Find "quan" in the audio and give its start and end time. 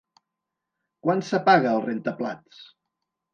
1.07-1.21